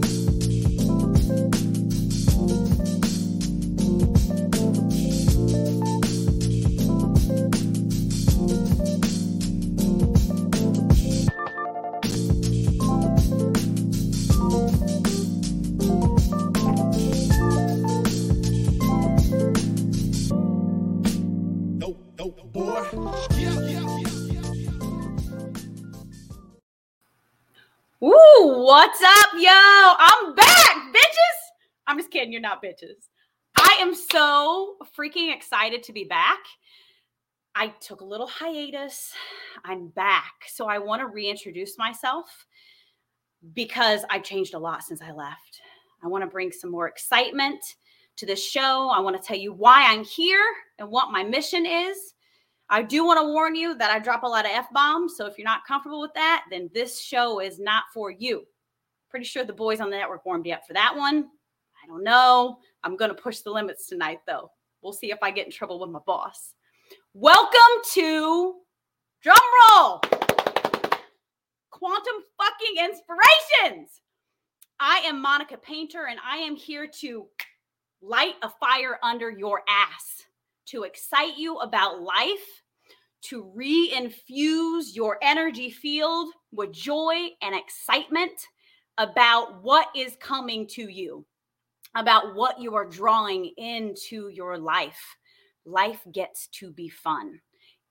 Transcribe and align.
kidding, 32.19 32.33
you're 32.33 32.41
not 32.41 32.63
bitches. 32.63 33.09
I 33.57 33.79
am 33.81 33.95
so 33.95 34.77
freaking 34.99 35.33
excited 35.33 35.85
to 35.85 35.93
be 35.93 36.05
back. 36.05 36.39
I 37.55 37.69
took 37.81 38.01
a 38.01 38.05
little 38.05 38.27
hiatus. 38.27 39.13
I'm 39.65 39.89
back. 39.89 40.33
So 40.49 40.67
I 40.67 40.79
want 40.79 41.01
to 41.01 41.07
reintroduce 41.07 41.79
myself 41.79 42.47
because 43.55 44.05
I've 44.11 44.25
changed 44.25 44.55
a 44.55 44.59
lot 44.59 44.83
since 44.83 45.01
I 45.01 45.13
left. 45.13 45.61
I 46.03 46.09
want 46.09 46.23
to 46.23 46.31
bring 46.31 46.51
some 46.51 46.73
more 46.73 46.89
excitement 46.89 47.61
to 48.17 48.27
this 48.27 48.45
show. 48.45 48.91
I 48.93 48.99
want 48.99 49.21
to 49.21 49.27
tell 49.27 49.39
you 49.39 49.53
why 49.53 49.87
I'm 49.89 50.05
here 50.05 50.45
and 50.81 50.91
what 50.91 51.13
my 51.13 51.23
mission 51.23 51.67
is. 51.67 52.15
I 52.69 52.83
do 52.83 53.05
want 53.05 53.21
to 53.21 53.27
warn 53.27 53.55
you 53.55 53.77
that 53.77 53.93
I 53.93 54.01
drop 54.01 54.25
a 54.25 54.27
lot 54.27 54.45
of 54.45 54.51
F 54.53 54.67
bombs. 54.73 55.17
So 55.17 55.27
if 55.27 55.39
you're 55.39 55.45
not 55.45 55.65
comfortable 55.67 56.01
with 56.01 56.15
that, 56.15 56.45
then 56.51 56.69
this 56.75 57.01
show 57.01 57.41
is 57.41 57.61
not 57.61 57.85
for 57.95 58.11
you. 58.11 58.43
Pretty 59.09 59.25
sure 59.25 59.45
the 59.45 59.53
boys 59.53 59.81
on 59.81 59.91
the 59.91 59.97
network 59.97 60.27
warmed 60.27 60.47
you 60.47 60.55
up 60.55 60.67
for 60.67 60.75
that 60.75 60.97
one. 60.97 61.29
Don't 61.89 62.05
know. 62.05 62.59
I'm 62.85 62.99
going 62.99 63.11
to 63.11 63.21
push 63.21 63.39
the 63.39 63.51
limits 63.51 63.87
tonight, 63.87 64.19
though. 64.27 64.51
We'll 64.83 64.93
see 64.93 65.11
if 65.11 65.19
I 65.23 65.31
get 65.31 65.47
in 65.47 65.53
trouble 65.53 65.81
with 65.81 65.89
my 65.89 66.01
boss. 66.07 66.53
Welcome 67.15 67.83
to 67.95 68.57
drum 69.23 69.39
roll 69.71 70.03
quantum 71.71 72.15
fucking 72.37 72.85
inspirations. 72.85 74.03
I 74.79 74.99
am 75.07 75.23
Monica 75.23 75.57
Painter, 75.57 76.09
and 76.11 76.19
I 76.23 76.37
am 76.37 76.57
here 76.57 76.87
to 77.01 77.27
light 78.03 78.35
a 78.43 78.51
fire 78.51 78.99
under 79.03 79.31
your 79.31 79.63
ass 79.67 80.27
to 80.67 80.83
excite 80.83 81.39
you 81.39 81.57
about 81.57 82.03
life, 82.03 82.63
to 83.23 83.51
re-infuse 83.55 84.95
your 84.95 85.17
energy 85.23 85.71
field 85.71 86.35
with 86.53 86.71
joy 86.71 87.29
and 87.41 87.55
excitement 87.55 88.33
about 88.99 89.63
what 89.63 89.89
is 89.97 90.17
coming 90.21 90.67
to 90.67 90.83
you, 90.83 91.25
about 91.99 92.35
what 92.35 92.61
you 92.61 92.75
are 92.75 92.87
drawing 92.87 93.53
into 93.57 94.29
your 94.29 94.59
life. 94.59 95.01
Life 95.65 96.01
gets 96.13 96.49
to 96.49 96.71
be 96.73 96.89
fun. 96.89 97.41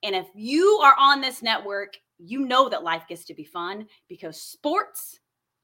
And 0.02 0.14
if 0.14 0.26
you 0.34 0.80
are 0.82 0.94
on 0.98 1.20
this 1.20 1.42
network, 1.42 1.96
you 2.18 2.40
know 2.40 2.68
that 2.68 2.82
life 2.82 3.04
gets 3.08 3.24
to 3.26 3.34
be 3.34 3.44
fun 3.44 3.86
because 4.08 4.40
sports 4.40 5.20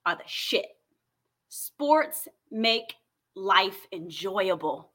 are 0.07 0.17
the 0.17 0.23
shit. 0.27 0.67
Sports 1.49 2.29
make 2.51 2.95
life 3.35 3.87
enjoyable 3.93 4.93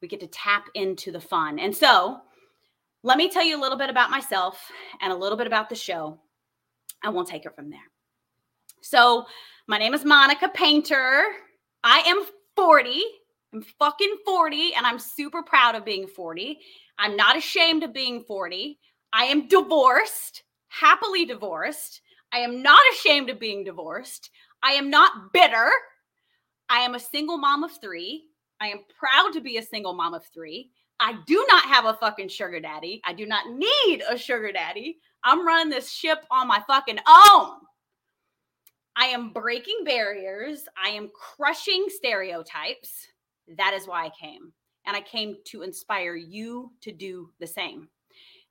we 0.00 0.08
get 0.08 0.20
to 0.20 0.26
tap 0.26 0.66
into 0.74 1.12
the 1.12 1.20
fun. 1.20 1.58
And 1.58 1.74
so, 1.74 2.20
let 3.02 3.18
me 3.18 3.28
tell 3.28 3.44
you 3.44 3.58
a 3.58 3.60
little 3.60 3.78
bit 3.78 3.90
about 3.90 4.10
myself 4.10 4.70
and 5.00 5.12
a 5.12 5.16
little 5.16 5.38
bit 5.38 5.46
about 5.46 5.68
the 5.68 5.74
show, 5.74 6.18
and 7.02 7.14
we'll 7.14 7.24
take 7.24 7.46
it 7.46 7.54
from 7.54 7.70
there. 7.70 7.80
So, 8.82 9.26
my 9.66 9.78
name 9.78 9.94
is 9.94 10.04
Monica 10.04 10.48
Painter. 10.48 11.24
I 11.84 12.00
am 12.00 12.24
40. 12.60 13.02
I'm 13.54 13.62
fucking 13.78 14.16
40, 14.26 14.74
and 14.74 14.86
I'm 14.86 14.98
super 14.98 15.42
proud 15.42 15.74
of 15.74 15.84
being 15.84 16.06
40. 16.06 16.58
I'm 16.98 17.16
not 17.16 17.34
ashamed 17.34 17.82
of 17.82 17.94
being 17.94 18.22
40. 18.22 18.78
I 19.14 19.24
am 19.24 19.48
divorced, 19.48 20.42
happily 20.68 21.24
divorced. 21.24 22.02
I 22.34 22.40
am 22.40 22.62
not 22.62 22.78
ashamed 22.92 23.30
of 23.30 23.40
being 23.40 23.64
divorced. 23.64 24.28
I 24.62 24.72
am 24.72 24.90
not 24.90 25.32
bitter. 25.32 25.70
I 26.68 26.80
am 26.80 26.94
a 26.94 27.00
single 27.00 27.38
mom 27.38 27.64
of 27.64 27.72
three. 27.80 28.26
I 28.60 28.68
am 28.68 28.84
proud 28.98 29.32
to 29.32 29.40
be 29.40 29.56
a 29.56 29.62
single 29.62 29.94
mom 29.94 30.12
of 30.12 30.26
three. 30.26 30.70
I 31.00 31.14
do 31.26 31.46
not 31.48 31.64
have 31.64 31.86
a 31.86 31.94
fucking 31.94 32.28
sugar 32.28 32.60
daddy. 32.60 33.00
I 33.06 33.14
do 33.14 33.24
not 33.24 33.50
need 33.50 34.02
a 34.08 34.18
sugar 34.18 34.52
daddy. 34.52 34.98
I'm 35.24 35.46
running 35.46 35.70
this 35.70 35.90
ship 35.90 36.26
on 36.30 36.46
my 36.46 36.62
fucking 36.66 36.98
own. 37.08 37.52
I 39.00 39.06
am 39.06 39.30
breaking 39.30 39.82
barriers. 39.86 40.68
I 40.76 40.90
am 40.90 41.10
crushing 41.14 41.86
stereotypes. 41.88 43.08
That 43.56 43.72
is 43.72 43.86
why 43.88 44.04
I 44.04 44.10
came. 44.10 44.52
And 44.86 44.94
I 44.94 45.00
came 45.00 45.36
to 45.46 45.62
inspire 45.62 46.16
you 46.16 46.70
to 46.82 46.92
do 46.92 47.30
the 47.40 47.46
same. 47.46 47.88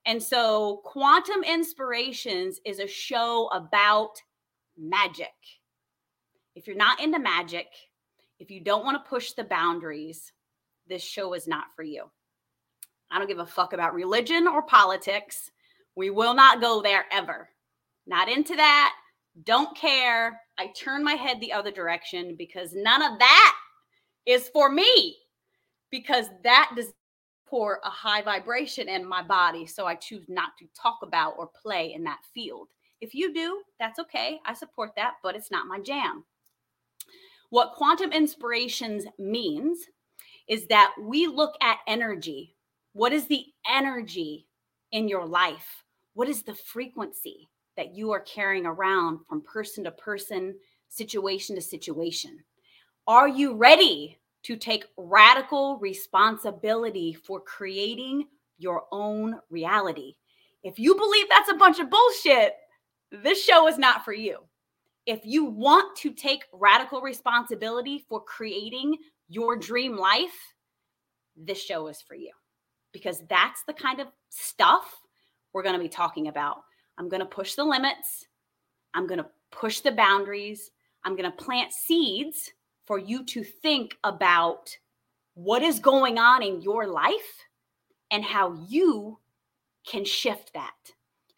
And 0.06 0.20
so, 0.20 0.80
Quantum 0.84 1.44
Inspirations 1.44 2.58
is 2.64 2.80
a 2.80 2.88
show 2.88 3.46
about 3.52 4.20
magic. 4.76 5.28
If 6.56 6.66
you're 6.66 6.74
not 6.74 7.00
into 7.00 7.20
magic, 7.20 7.68
if 8.40 8.50
you 8.50 8.60
don't 8.60 8.84
want 8.84 9.02
to 9.02 9.08
push 9.08 9.32
the 9.32 9.44
boundaries, 9.44 10.32
this 10.88 11.02
show 11.02 11.34
is 11.34 11.46
not 11.46 11.66
for 11.76 11.84
you. 11.84 12.10
I 13.12 13.18
don't 13.18 13.28
give 13.28 13.38
a 13.38 13.46
fuck 13.46 13.72
about 13.72 13.94
religion 13.94 14.48
or 14.48 14.62
politics. 14.62 15.52
We 15.94 16.10
will 16.10 16.34
not 16.34 16.60
go 16.60 16.82
there 16.82 17.04
ever. 17.12 17.50
Not 18.04 18.28
into 18.28 18.56
that. 18.56 18.94
Don't 19.44 19.76
care. 19.76 20.40
I 20.58 20.68
turn 20.68 21.04
my 21.04 21.14
head 21.14 21.40
the 21.40 21.52
other 21.52 21.70
direction 21.70 22.34
because 22.36 22.74
none 22.74 23.02
of 23.02 23.18
that 23.18 23.56
is 24.26 24.48
for 24.48 24.70
me 24.70 25.16
because 25.90 26.26
that 26.44 26.72
does 26.76 26.92
pour 27.46 27.80
a 27.84 27.90
high 27.90 28.22
vibration 28.22 28.88
in 28.88 29.06
my 29.06 29.22
body. 29.22 29.66
So 29.66 29.86
I 29.86 29.96
choose 29.96 30.24
not 30.28 30.50
to 30.58 30.66
talk 30.80 30.98
about 31.02 31.34
or 31.36 31.50
play 31.60 31.92
in 31.94 32.04
that 32.04 32.20
field. 32.32 32.68
If 33.00 33.14
you 33.14 33.34
do, 33.34 33.62
that's 33.78 33.98
okay. 33.98 34.38
I 34.46 34.54
support 34.54 34.92
that, 34.96 35.14
but 35.22 35.34
it's 35.34 35.50
not 35.50 35.66
my 35.66 35.80
jam. 35.80 36.24
What 37.50 37.74
quantum 37.74 38.12
inspirations 38.12 39.04
means 39.18 39.78
is 40.48 40.66
that 40.66 40.92
we 41.00 41.26
look 41.26 41.54
at 41.60 41.78
energy. 41.88 42.54
What 42.92 43.12
is 43.12 43.26
the 43.26 43.44
energy 43.68 44.46
in 44.92 45.08
your 45.08 45.26
life? 45.26 45.84
What 46.14 46.28
is 46.28 46.42
the 46.42 46.54
frequency 46.54 47.48
that 47.80 47.94
you 47.94 48.12
are 48.12 48.20
carrying 48.20 48.66
around 48.66 49.20
from 49.26 49.40
person 49.40 49.82
to 49.84 49.90
person, 49.90 50.54
situation 50.88 51.56
to 51.56 51.62
situation? 51.62 52.38
Are 53.06 53.26
you 53.26 53.54
ready 53.54 54.18
to 54.42 54.54
take 54.56 54.84
radical 54.98 55.78
responsibility 55.78 57.14
for 57.14 57.40
creating 57.40 58.26
your 58.58 58.84
own 58.92 59.40
reality? 59.48 60.14
If 60.62 60.78
you 60.78 60.94
believe 60.94 61.26
that's 61.30 61.50
a 61.50 61.56
bunch 61.56 61.78
of 61.80 61.88
bullshit, 61.88 62.52
this 63.10 63.42
show 63.42 63.66
is 63.66 63.78
not 63.78 64.04
for 64.04 64.12
you 64.12 64.40
if 65.06 65.20
you 65.24 65.44
want 65.44 65.96
to 65.96 66.12
take 66.12 66.44
radical 66.52 67.00
responsibility 67.00 68.04
for 68.08 68.22
creating 68.22 68.96
your 69.28 69.56
dream 69.56 69.96
life, 69.96 70.54
this 71.36 71.60
show 71.60 71.88
is 71.88 72.00
for 72.00 72.14
you 72.14 72.30
because 72.92 73.22
that's 73.28 73.62
the 73.64 73.72
kind 73.72 74.00
of 74.00 74.08
stuff 74.28 75.00
we're 75.52 75.62
going 75.62 75.74
to 75.74 75.80
be 75.80 75.88
talking 75.88 76.28
about. 76.28 76.62
I'm 77.00 77.08
going 77.08 77.20
to 77.20 77.26
push 77.26 77.56
the 77.56 77.64
limits, 77.64 78.26
I'm 78.94 79.08
going 79.08 79.18
to 79.18 79.26
push 79.50 79.80
the 79.80 79.90
boundaries, 79.90 80.70
I'm 81.04 81.16
going 81.16 81.28
to 81.28 81.36
plant 81.36 81.72
seeds 81.72 82.52
for 82.86 82.98
you 82.98 83.24
to 83.24 83.42
think 83.42 83.96
about 84.04 84.76
what 85.34 85.62
is 85.62 85.80
going 85.80 86.18
on 86.18 86.44
in 86.44 86.62
your 86.62 86.86
life 86.86 87.46
and 88.12 88.24
how 88.24 88.56
you 88.68 89.18
can 89.84 90.04
shift 90.04 90.52
that 90.54 90.74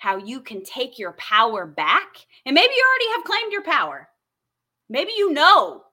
how 0.03 0.17
you 0.17 0.41
can 0.41 0.65
take 0.65 0.99
your 0.99 1.13
power 1.13 1.65
back. 1.65 2.27
And 2.45 2.55
maybe 2.55 2.75
you 2.75 2.85
already 2.85 3.17
have 3.17 3.25
claimed 3.25 3.53
your 3.53 3.63
power. 3.63 4.09
Maybe 4.89 5.13
you 5.17 5.33
know 5.33 5.85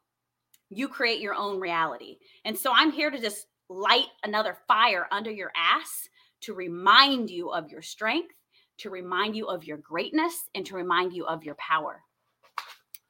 you 0.72 0.88
create 0.88 1.22
your 1.22 1.36
own 1.36 1.60
reality. 1.60 2.18
And 2.44 2.58
so 2.58 2.72
I'm 2.74 2.92
here 2.92 3.12
to 3.12 3.22
just 3.22 3.46
light 3.70 4.08
another 4.24 4.58
fire 4.68 5.06
under 5.12 5.30
your 5.30 5.52
ass 5.56 6.10
to 6.42 6.56
remind 6.56 7.30
you 7.30 7.52
of 7.52 7.70
your 7.70 7.84
strength, 7.84 8.34
to 8.80 8.90
remind 8.90 9.36
you 9.36 9.48
of 9.48 9.64
your 9.64 9.78
greatness, 9.78 10.50
and 10.56 10.66
to 10.66 10.76
remind 10.76 11.14
you 11.14 11.26
of 11.26 11.44
your 11.44 11.56
power. 11.56 12.02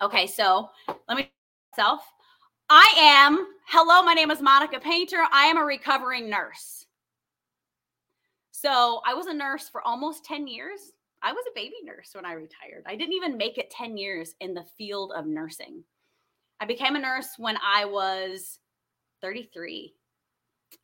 Okay, 0.01 0.27
so 0.27 0.69
let 1.07 1.17
me 1.17 1.31
self. 1.75 2.01
I 2.69 2.93
am, 2.97 3.47
hello, 3.67 4.03
my 4.03 4.13
name 4.13 4.31
is 4.31 4.41
Monica 4.41 4.79
Painter. 4.79 5.23
I 5.31 5.45
am 5.45 5.57
a 5.57 5.65
recovering 5.65 6.29
nurse. 6.29 6.85
So 8.51 9.01
I 9.05 9.13
was 9.13 9.27
a 9.27 9.33
nurse 9.33 9.69
for 9.69 9.81
almost 9.81 10.25
10 10.25 10.47
years. 10.47 10.79
I 11.21 11.31
was 11.33 11.43
a 11.47 11.55
baby 11.55 11.75
nurse 11.83 12.11
when 12.13 12.25
I 12.25 12.33
retired. 12.33 12.83
I 12.85 12.95
didn't 12.95 13.13
even 13.13 13.37
make 13.37 13.57
it 13.57 13.71
10 13.71 13.97
years 13.97 14.35
in 14.39 14.53
the 14.53 14.65
field 14.77 15.13
of 15.15 15.25
nursing. 15.25 15.83
I 16.59 16.65
became 16.65 16.95
a 16.95 16.99
nurse 16.99 17.29
when 17.37 17.57
I 17.65 17.85
was 17.85 18.59
33. 19.21 19.93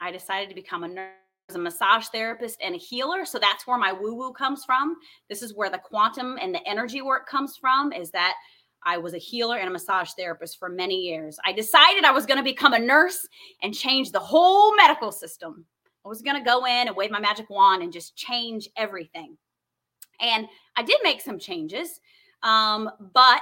I 0.01 0.11
decided 0.11 0.49
to 0.49 0.55
become 0.55 0.83
a 0.83 0.87
nurse, 0.87 1.13
a 1.53 1.59
massage 1.59 2.07
therapist, 2.07 2.59
and 2.61 2.73
a 2.73 2.77
healer. 2.79 3.23
So 3.25 3.37
that's 3.37 3.67
where 3.67 3.77
my 3.77 3.93
woo 3.93 4.15
woo 4.15 4.33
comes 4.33 4.65
from. 4.65 4.95
This 5.29 5.43
is 5.43 5.53
where 5.53 5.69
the 5.69 5.77
quantum 5.77 6.39
and 6.41 6.55
the 6.55 6.67
energy 6.67 7.03
work 7.03 7.29
comes 7.29 7.55
from, 7.55 7.93
is 7.93 8.09
that 8.11 8.33
I 8.83 8.97
was 8.97 9.13
a 9.13 9.19
healer 9.19 9.57
and 9.57 9.67
a 9.67 9.71
massage 9.71 10.11
therapist 10.17 10.57
for 10.57 10.69
many 10.69 10.95
years. 10.95 11.37
I 11.45 11.53
decided 11.53 12.03
I 12.03 12.11
was 12.11 12.25
going 12.25 12.37
to 12.37 12.43
become 12.43 12.73
a 12.73 12.79
nurse 12.79 13.27
and 13.61 13.73
change 13.73 14.11
the 14.11 14.19
whole 14.19 14.75
medical 14.75 15.11
system. 15.11 15.65
I 16.03 16.07
was 16.07 16.21
going 16.21 16.37
to 16.37 16.43
go 16.43 16.65
in 16.65 16.87
and 16.87 16.95
wave 16.95 17.11
my 17.11 17.19
magic 17.19 17.49
wand 17.49 17.83
and 17.83 17.93
just 17.93 18.15
change 18.15 18.69
everything. 18.77 19.37
And 20.21 20.47
I 20.75 20.83
did 20.83 20.97
make 21.03 21.21
some 21.21 21.39
changes, 21.39 21.99
um, 22.43 22.89
but 23.13 23.41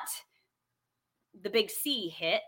the 1.41 1.49
big 1.49 1.69
C 1.69 2.09
hit. 2.09 2.41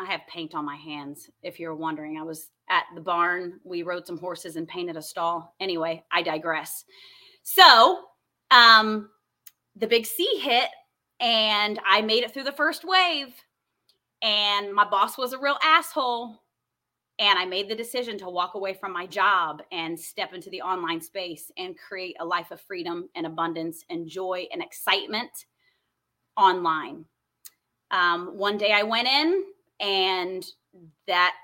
I 0.00 0.10
have 0.10 0.22
paint 0.28 0.54
on 0.54 0.64
my 0.64 0.76
hands, 0.76 1.28
if 1.42 1.60
you're 1.60 1.74
wondering. 1.74 2.18
I 2.18 2.22
was 2.22 2.48
at 2.70 2.84
the 2.94 3.00
barn. 3.00 3.60
We 3.64 3.82
rode 3.82 4.06
some 4.06 4.18
horses 4.18 4.56
and 4.56 4.66
painted 4.66 4.96
a 4.96 5.02
stall. 5.02 5.54
Anyway, 5.60 6.02
I 6.10 6.22
digress. 6.22 6.84
So, 7.42 8.04
um, 8.50 9.10
the 9.76 9.86
big 9.86 10.06
C 10.06 10.38
hit 10.40 10.68
and 11.20 11.78
I 11.86 12.00
made 12.00 12.24
it 12.24 12.32
through 12.32 12.44
the 12.44 12.52
first 12.52 12.84
wave. 12.84 13.34
And 14.22 14.72
my 14.72 14.88
boss 14.88 15.18
was 15.18 15.32
a 15.32 15.38
real 15.38 15.58
asshole. 15.62 16.36
And 17.18 17.38
I 17.38 17.44
made 17.44 17.68
the 17.68 17.74
decision 17.74 18.16
to 18.18 18.30
walk 18.30 18.54
away 18.54 18.72
from 18.72 18.94
my 18.94 19.06
job 19.06 19.62
and 19.72 19.98
step 19.98 20.32
into 20.32 20.48
the 20.48 20.62
online 20.62 21.02
space 21.02 21.52
and 21.58 21.76
create 21.76 22.16
a 22.18 22.24
life 22.24 22.50
of 22.50 22.62
freedom 22.62 23.10
and 23.14 23.26
abundance 23.26 23.84
and 23.90 24.08
joy 24.08 24.46
and 24.52 24.62
excitement 24.62 25.30
online. 26.38 27.04
Um, 27.90 28.38
one 28.38 28.56
day 28.56 28.72
I 28.72 28.84
went 28.84 29.06
in 29.06 29.44
and 29.80 30.44
that 31.06 31.34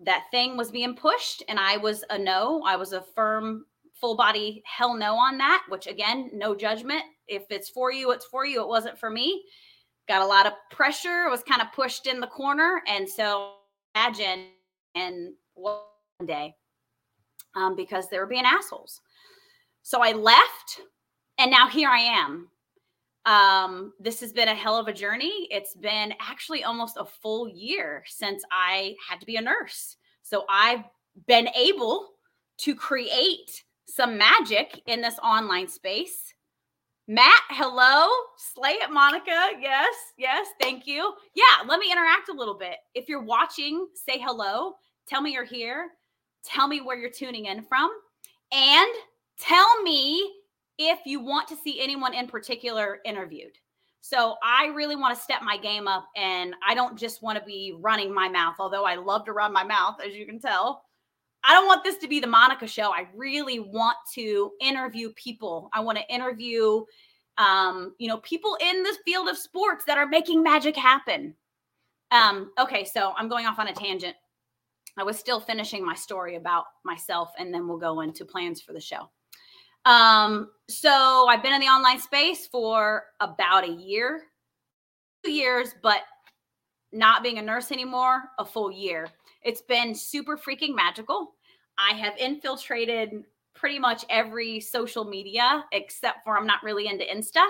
that 0.00 0.24
thing 0.30 0.56
was 0.56 0.70
being 0.70 0.96
pushed 0.96 1.42
and 1.48 1.58
I 1.58 1.76
was 1.76 2.04
a 2.10 2.18
no. 2.18 2.62
I 2.66 2.76
was 2.76 2.92
a 2.92 3.04
firm 3.14 3.66
full 4.00 4.16
body 4.16 4.62
hell 4.66 4.94
no 4.94 5.14
on 5.14 5.38
that, 5.38 5.64
which 5.68 5.86
again, 5.86 6.30
no 6.32 6.54
judgment. 6.54 7.02
If 7.28 7.44
it's 7.50 7.68
for 7.68 7.92
you, 7.92 8.10
it's 8.10 8.26
for 8.26 8.44
you. 8.44 8.60
It 8.60 8.68
wasn't 8.68 8.98
for 8.98 9.10
me. 9.10 9.44
Got 10.08 10.22
a 10.22 10.26
lot 10.26 10.46
of 10.46 10.54
pressure, 10.70 11.30
was 11.30 11.44
kind 11.44 11.62
of 11.62 11.72
pushed 11.72 12.06
in 12.06 12.20
the 12.20 12.26
corner. 12.26 12.82
And 12.88 13.08
so 13.08 13.54
imagine 13.94 14.46
and 14.94 15.34
one 15.54 15.76
day 16.26 16.54
um, 17.54 17.76
because 17.76 18.08
they 18.08 18.18
were 18.18 18.26
being 18.26 18.44
assholes. 18.44 19.00
So 19.82 20.00
I 20.02 20.12
left 20.12 20.80
and 21.38 21.50
now 21.50 21.68
here 21.68 21.88
I 21.88 21.98
am. 22.00 22.48
Um, 23.24 23.92
this 24.00 24.20
has 24.20 24.32
been 24.32 24.48
a 24.48 24.54
hell 24.54 24.76
of 24.76 24.88
a 24.88 24.92
journey. 24.92 25.46
It's 25.50 25.74
been 25.74 26.12
actually 26.20 26.64
almost 26.64 26.96
a 26.98 27.04
full 27.04 27.48
year 27.48 28.02
since 28.06 28.42
I 28.50 28.96
had 29.08 29.20
to 29.20 29.26
be 29.26 29.36
a 29.36 29.40
nurse. 29.40 29.96
So 30.22 30.44
I've 30.50 30.84
been 31.26 31.48
able 31.48 32.10
to 32.58 32.74
create 32.74 33.62
some 33.86 34.16
magic 34.18 34.80
in 34.86 35.00
this 35.00 35.18
online 35.22 35.68
space. 35.68 36.34
Matt, 37.08 37.42
hello. 37.50 38.08
Slay 38.38 38.70
it, 38.70 38.90
Monica. 38.90 39.50
Yes, 39.60 39.94
yes, 40.16 40.46
thank 40.60 40.86
you. 40.86 41.12
Yeah, 41.34 41.66
let 41.68 41.80
me 41.80 41.90
interact 41.90 42.28
a 42.28 42.32
little 42.32 42.56
bit. 42.56 42.76
If 42.94 43.08
you're 43.08 43.24
watching, 43.24 43.86
say 43.94 44.18
hello. 44.18 44.74
Tell 45.08 45.20
me 45.20 45.32
you're 45.32 45.44
here. 45.44 45.90
Tell 46.44 46.68
me 46.68 46.80
where 46.80 46.96
you're 46.96 47.10
tuning 47.10 47.46
in 47.46 47.62
from. 47.62 47.90
And 48.52 48.90
tell 49.38 49.82
me 49.82 50.30
if 50.88 51.00
you 51.04 51.20
want 51.20 51.48
to 51.48 51.56
see 51.56 51.80
anyone 51.80 52.14
in 52.14 52.26
particular 52.26 53.00
interviewed. 53.04 53.58
So 54.00 54.34
I 54.42 54.66
really 54.66 54.96
want 54.96 55.16
to 55.16 55.22
step 55.22 55.42
my 55.42 55.56
game 55.56 55.86
up 55.86 56.08
and 56.16 56.54
I 56.66 56.74
don't 56.74 56.98
just 56.98 57.22
want 57.22 57.38
to 57.38 57.44
be 57.44 57.76
running 57.78 58.12
my 58.12 58.28
mouth, 58.28 58.56
although 58.58 58.84
I 58.84 58.96
love 58.96 59.24
to 59.26 59.32
run 59.32 59.52
my 59.52 59.62
mouth, 59.62 59.96
as 60.04 60.14
you 60.14 60.26
can 60.26 60.40
tell. 60.40 60.84
I 61.44 61.52
don't 61.52 61.66
want 61.66 61.84
this 61.84 61.98
to 61.98 62.08
be 62.08 62.20
the 62.20 62.26
Monica 62.26 62.66
show. 62.66 62.92
I 62.92 63.06
really 63.14 63.60
want 63.60 63.96
to 64.14 64.52
interview 64.60 65.12
people. 65.14 65.70
I 65.72 65.80
want 65.80 65.98
to 65.98 66.12
interview, 66.12 66.84
um, 67.38 67.94
you 67.98 68.08
know, 68.08 68.18
people 68.18 68.56
in 68.60 68.82
the 68.82 68.96
field 69.04 69.28
of 69.28 69.36
sports 69.36 69.84
that 69.86 69.98
are 69.98 70.06
making 70.06 70.42
magic 70.42 70.76
happen. 70.76 71.34
Um, 72.10 72.52
okay, 72.58 72.84
so 72.84 73.14
I'm 73.16 73.28
going 73.28 73.46
off 73.46 73.58
on 73.58 73.68
a 73.68 73.72
tangent. 73.72 74.16
I 74.98 75.02
was 75.02 75.18
still 75.18 75.40
finishing 75.40 75.84
my 75.84 75.94
story 75.94 76.36
about 76.36 76.64
myself, 76.84 77.32
and 77.38 77.52
then 77.52 77.66
we'll 77.66 77.78
go 77.78 78.02
into 78.02 78.24
plans 78.24 78.60
for 78.60 78.72
the 78.72 78.80
show. 78.80 79.08
Um, 79.84 80.50
so 80.68 81.26
I've 81.28 81.42
been 81.42 81.52
in 81.52 81.60
the 81.60 81.66
online 81.66 82.00
space 82.00 82.46
for 82.46 83.04
about 83.20 83.64
a 83.64 83.72
year, 83.72 84.22
two 85.24 85.32
years, 85.32 85.74
but 85.82 86.02
not 86.92 87.22
being 87.22 87.38
a 87.38 87.42
nurse 87.42 87.72
anymore, 87.72 88.22
a 88.38 88.44
full 88.44 88.70
year. 88.70 89.08
It's 89.42 89.62
been 89.62 89.94
super 89.94 90.36
freaking 90.36 90.74
magical. 90.74 91.34
I 91.78 91.94
have 91.94 92.16
infiltrated 92.16 93.24
pretty 93.54 93.78
much 93.78 94.04
every 94.08 94.60
social 94.60 95.04
media 95.04 95.64
except 95.72 96.18
for 96.24 96.36
I'm 96.36 96.46
not 96.46 96.62
really 96.62 96.86
into 96.86 97.04
Insta. 97.04 97.44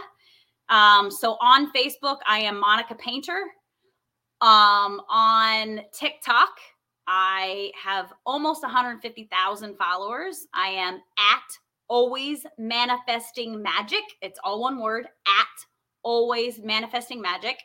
Um, 0.69 1.11
so 1.11 1.37
on 1.41 1.73
Facebook, 1.73 2.19
I 2.27 2.41
am 2.41 2.59
Monica 2.59 2.95
Painter. 2.95 3.43
Um, 4.41 5.03
on 5.09 5.83
TikTok, 5.93 6.51
I 7.07 7.73
have 7.83 8.13
almost 8.25 8.63
150,000 8.63 9.77
followers. 9.77 10.47
I 10.55 10.69
am 10.69 10.95
at 11.19 11.59
always 11.93 12.47
manifesting 12.57 13.63
magic. 13.63 14.01
It's 14.23 14.41
all 14.43 14.63
one 14.63 14.81
word 14.81 15.05
at 15.27 15.67
always 16.03 16.59
manifesting 16.59 17.21
magic. 17.21 17.59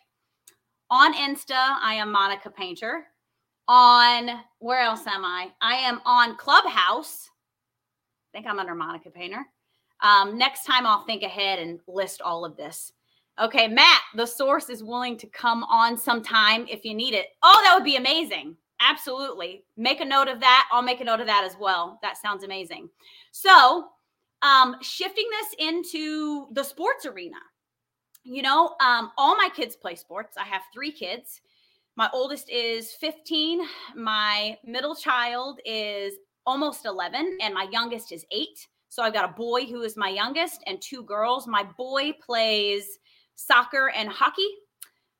On 0.91 1.13
Insta, 1.13 1.77
I 1.81 1.93
am 1.93 2.11
Monica 2.11 2.49
Painter 2.49 3.05
on 3.69 4.29
where 4.59 4.81
else 4.81 5.07
am 5.07 5.23
I? 5.23 5.53
I 5.61 5.75
am 5.75 6.01
on 6.05 6.35
Clubhouse. 6.35 7.29
I 8.33 8.37
think 8.37 8.47
I'm 8.47 8.59
under 8.59 8.75
Monica 8.75 9.09
Painter. 9.09 9.45
Um, 10.01 10.37
next 10.37 10.65
time 10.65 10.85
I'll 10.85 11.05
think 11.05 11.23
ahead 11.23 11.59
and 11.59 11.79
list 11.87 12.21
all 12.21 12.43
of 12.43 12.57
this. 12.57 12.91
Okay, 13.41 13.69
Matt, 13.69 14.01
the 14.13 14.25
source 14.25 14.69
is 14.69 14.83
willing 14.83 15.15
to 15.19 15.27
come 15.27 15.63
on 15.63 15.95
sometime 15.95 16.65
if 16.69 16.83
you 16.83 16.93
need 16.93 17.13
it. 17.13 17.27
Oh, 17.43 17.61
that 17.63 17.75
would 17.75 17.85
be 17.85 17.95
amazing. 17.95 18.57
Absolutely. 18.81 19.63
Make 19.77 20.01
a 20.01 20.05
note 20.05 20.27
of 20.27 20.41
that. 20.41 20.67
I'll 20.73 20.81
make 20.81 20.99
a 20.99 21.05
note 21.05 21.21
of 21.21 21.27
that 21.27 21.45
as 21.45 21.55
well. 21.57 21.97
That 22.01 22.17
sounds 22.17 22.43
amazing. 22.43 22.89
So, 23.31 23.87
um, 24.41 24.75
shifting 24.81 25.25
this 25.29 25.67
into 25.67 26.47
the 26.53 26.63
sports 26.63 27.05
arena. 27.05 27.37
You 28.23 28.41
know, 28.41 28.75
um, 28.81 29.11
all 29.17 29.37
my 29.37 29.49
kids 29.55 29.75
play 29.75 29.95
sports. 29.95 30.35
I 30.37 30.43
have 30.43 30.61
three 30.73 30.91
kids. 30.91 31.41
My 31.95 32.09
oldest 32.13 32.49
is 32.49 32.91
15. 32.93 33.61
My 33.95 34.57
middle 34.63 34.95
child 34.95 35.59
is 35.65 36.13
almost 36.45 36.85
11, 36.85 37.39
and 37.41 37.53
my 37.53 37.67
youngest 37.71 38.11
is 38.11 38.25
eight. 38.31 38.67
So 38.89 39.03
I've 39.03 39.13
got 39.13 39.29
a 39.29 39.33
boy 39.33 39.65
who 39.65 39.81
is 39.81 39.97
my 39.97 40.09
youngest 40.09 40.63
and 40.67 40.81
two 40.81 41.03
girls. 41.03 41.47
My 41.47 41.63
boy 41.77 42.13
plays 42.23 42.99
soccer 43.35 43.91
and 43.95 44.09
hockey. 44.09 44.47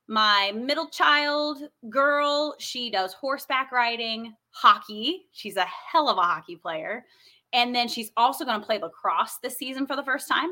My 0.07 0.53
middle 0.55 0.87
child 0.87 1.63
girl, 1.89 2.55
she 2.59 2.89
does 2.89 3.13
horseback 3.13 3.71
riding, 3.71 4.35
hockey. 4.51 5.25
She's 5.33 5.57
a 5.57 5.65
hell 5.65 6.09
of 6.09 6.17
a 6.17 6.21
hockey 6.21 6.55
player. 6.55 7.05
And 7.57 7.73
then 7.73 7.87
she's 7.87 8.11
also 8.15 8.45
going 8.45 8.59
to 8.59 8.65
play 8.65 8.77
lacrosse 8.77 9.39
this 9.41 9.57
season 9.57 9.87
for 9.87 9.95
the 9.95 10.03
first 10.03 10.27
time. 10.27 10.51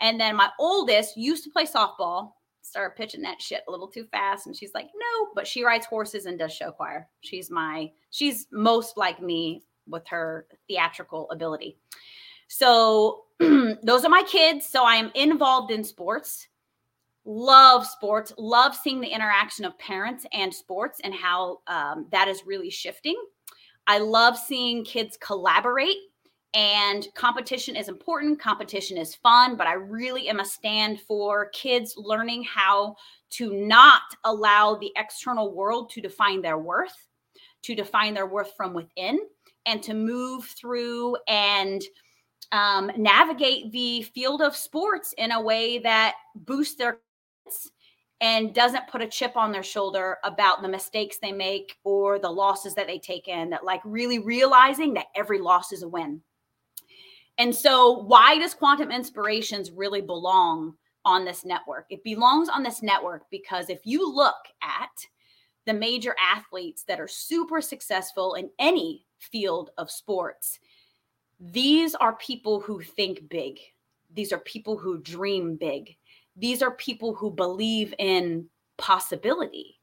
And 0.00 0.20
then 0.20 0.36
my 0.36 0.50
oldest 0.58 1.16
used 1.16 1.44
to 1.44 1.50
play 1.50 1.64
softball 1.64 2.32
started 2.60 2.94
pitching 2.94 3.22
that 3.22 3.40
shit 3.40 3.62
a 3.66 3.70
little 3.70 3.88
too 3.88 4.04
fast. 4.12 4.46
And 4.46 4.54
she's 4.54 4.74
like, 4.74 4.86
no, 4.94 5.28
but 5.34 5.46
she 5.46 5.64
rides 5.64 5.86
horses 5.86 6.26
and 6.26 6.38
does 6.38 6.52
show 6.52 6.70
choir. 6.70 7.08
She's 7.22 7.50
my, 7.50 7.90
she's 8.10 8.46
most 8.52 8.98
like 8.98 9.20
me 9.20 9.64
with 9.88 10.06
her 10.08 10.46
theatrical 10.68 11.30
ability. 11.30 11.78
So 12.48 13.24
those 13.40 14.04
are 14.04 14.10
my 14.10 14.22
kids. 14.28 14.68
So 14.68 14.84
I 14.84 14.96
am 14.96 15.10
involved 15.14 15.72
in 15.72 15.82
sports. 15.82 16.48
Love 17.24 17.86
sports. 17.86 18.34
Love 18.36 18.76
seeing 18.76 19.00
the 19.00 19.08
interaction 19.08 19.64
of 19.64 19.78
parents 19.78 20.26
and 20.34 20.52
sports 20.52 21.00
and 21.02 21.14
how 21.14 21.60
um, 21.66 22.08
that 22.12 22.28
is 22.28 22.42
really 22.44 22.70
shifting. 22.70 23.16
I 23.86 23.98
love 23.98 24.36
seeing 24.36 24.84
kids 24.84 25.16
collaborate 25.16 25.96
and 26.54 27.08
competition 27.14 27.76
is 27.76 27.88
important 27.88 28.38
competition 28.38 28.98
is 28.98 29.14
fun 29.14 29.56
but 29.56 29.66
i 29.66 29.72
really 29.72 30.28
am 30.28 30.40
a 30.40 30.44
stand 30.44 31.00
for 31.00 31.48
kids 31.50 31.94
learning 31.96 32.42
how 32.44 32.94
to 33.30 33.54
not 33.54 34.02
allow 34.24 34.74
the 34.74 34.92
external 34.96 35.54
world 35.54 35.88
to 35.88 36.00
define 36.00 36.42
their 36.42 36.58
worth 36.58 37.06
to 37.62 37.74
define 37.74 38.12
their 38.12 38.26
worth 38.26 38.52
from 38.56 38.74
within 38.74 39.18
and 39.66 39.82
to 39.82 39.94
move 39.94 40.44
through 40.44 41.16
and 41.28 41.82
um, 42.50 42.90
navigate 42.96 43.72
the 43.72 44.02
field 44.02 44.42
of 44.42 44.54
sports 44.54 45.14
in 45.16 45.32
a 45.32 45.40
way 45.40 45.78
that 45.78 46.16
boosts 46.34 46.76
their 46.76 46.98
and 48.20 48.54
doesn't 48.54 48.86
put 48.88 49.02
a 49.02 49.06
chip 49.06 49.36
on 49.36 49.50
their 49.50 49.62
shoulder 49.62 50.18
about 50.22 50.62
the 50.62 50.68
mistakes 50.68 51.18
they 51.18 51.32
make 51.32 51.76
or 51.82 52.18
the 52.18 52.30
losses 52.30 52.74
that 52.74 52.86
they 52.86 52.98
take 52.98 53.26
in 53.26 53.50
that 53.50 53.64
like 53.64 53.80
really 53.84 54.18
realizing 54.18 54.94
that 54.94 55.06
every 55.16 55.38
loss 55.38 55.72
is 55.72 55.82
a 55.82 55.88
win 55.88 56.20
and 57.38 57.54
so, 57.54 58.04
why 58.04 58.38
does 58.38 58.54
Quantum 58.54 58.90
Inspirations 58.90 59.70
really 59.70 60.00
belong 60.00 60.74
on 61.04 61.24
this 61.24 61.44
network? 61.44 61.86
It 61.90 62.04
belongs 62.04 62.48
on 62.48 62.62
this 62.62 62.82
network 62.82 63.24
because 63.30 63.70
if 63.70 63.80
you 63.84 64.08
look 64.10 64.34
at 64.62 65.06
the 65.64 65.72
major 65.72 66.14
athletes 66.20 66.84
that 66.84 67.00
are 67.00 67.08
super 67.08 67.60
successful 67.60 68.34
in 68.34 68.50
any 68.58 69.06
field 69.18 69.70
of 69.78 69.90
sports, 69.90 70.58
these 71.40 71.94
are 71.94 72.16
people 72.16 72.60
who 72.60 72.80
think 72.82 73.28
big. 73.28 73.58
These 74.14 74.32
are 74.32 74.38
people 74.40 74.76
who 74.76 74.98
dream 74.98 75.56
big. 75.56 75.96
These 76.36 76.62
are 76.62 76.72
people 76.72 77.14
who 77.14 77.30
believe 77.30 77.94
in 77.98 78.46
possibility, 78.78 79.80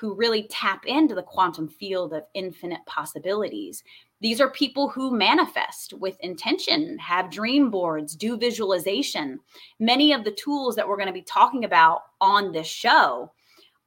who 0.00 0.14
really 0.14 0.44
tap 0.44 0.86
into 0.86 1.14
the 1.14 1.22
quantum 1.22 1.68
field 1.68 2.14
of 2.14 2.24
infinite 2.32 2.80
possibilities. 2.86 3.84
These 4.22 4.40
are 4.40 4.50
people 4.50 4.88
who 4.88 5.14
manifest 5.14 5.92
with 5.92 6.18
intention, 6.20 6.96
have 6.98 7.30
dream 7.30 7.70
boards, 7.70 8.16
do 8.16 8.38
visualization. 8.38 9.38
Many 9.78 10.14
of 10.14 10.24
the 10.24 10.30
tools 10.32 10.74
that 10.76 10.88
we're 10.88 10.96
going 10.96 11.08
to 11.08 11.12
be 11.12 11.22
talking 11.22 11.64
about 11.64 12.00
on 12.18 12.50
this 12.50 12.66
show 12.66 13.30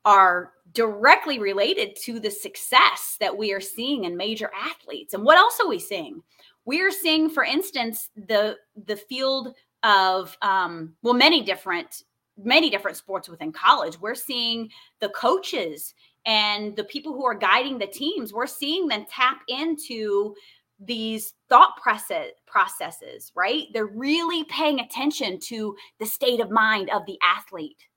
are 0.05 0.51
directly 0.73 1.39
related 1.39 1.95
to 2.03 2.19
the 2.19 2.31
success 2.31 3.17
that 3.19 3.35
we 3.35 3.51
are 3.51 3.61
seeing 3.61 4.03
in 4.03 4.15
major 4.15 4.51
athletes. 4.55 5.15
And 5.15 5.23
what 5.23 5.37
else 5.37 5.59
are 5.63 5.69
we 5.69 5.79
seeing? 5.79 6.21
We 6.65 6.81
are 6.81 6.91
seeing, 6.91 7.27
for 7.29 7.43
instance, 7.43 8.09
the 8.15 8.57
the 8.85 8.95
field 8.95 9.55
of 9.81 10.37
um, 10.41 10.93
well, 11.01 11.13
many 11.13 11.41
different 11.41 12.03
many 12.37 12.69
different 12.69 12.97
sports 12.97 13.29
within 13.29 13.51
college. 13.51 13.99
We're 13.99 14.15
seeing 14.15 14.69
the 14.99 15.09
coaches 15.09 15.93
and 16.25 16.75
the 16.75 16.83
people 16.85 17.13
who 17.13 17.25
are 17.25 17.35
guiding 17.35 17.77
the 17.77 17.87
teams. 17.87 18.33
We're 18.33 18.47
seeing 18.47 18.87
them 18.87 19.05
tap 19.09 19.41
into 19.47 20.35
these 20.79 21.33
thought 21.49 21.77
process 21.81 22.29
processes, 22.47 23.31
right? 23.35 23.65
They're 23.73 23.85
really 23.85 24.43
paying 24.45 24.79
attention 24.79 25.39
to 25.47 25.75
the 25.99 26.05
state 26.05 26.39
of 26.39 26.49
mind 26.51 26.89
of 26.89 27.05
the 27.05 27.17
athlete 27.23 27.87